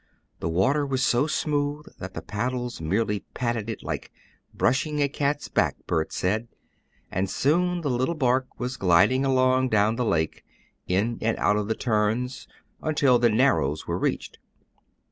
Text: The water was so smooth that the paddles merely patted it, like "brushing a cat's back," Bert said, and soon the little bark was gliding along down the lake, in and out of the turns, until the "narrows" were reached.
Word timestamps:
The 0.39 0.49
water 0.49 0.83
was 0.83 1.03
so 1.05 1.27
smooth 1.27 1.85
that 1.99 2.15
the 2.15 2.23
paddles 2.23 2.81
merely 2.81 3.19
patted 3.35 3.69
it, 3.69 3.83
like 3.83 4.11
"brushing 4.51 4.99
a 4.99 5.07
cat's 5.07 5.47
back," 5.47 5.77
Bert 5.85 6.11
said, 6.11 6.47
and 7.11 7.29
soon 7.29 7.81
the 7.81 7.89
little 7.91 8.15
bark 8.15 8.47
was 8.59 8.77
gliding 8.77 9.23
along 9.25 9.69
down 9.69 9.97
the 9.97 10.03
lake, 10.05 10.43
in 10.87 11.19
and 11.21 11.37
out 11.37 11.55
of 11.57 11.67
the 11.67 11.75
turns, 11.75 12.47
until 12.81 13.19
the 13.19 13.29
"narrows" 13.29 13.85
were 13.85 13.99
reached. 13.99 14.39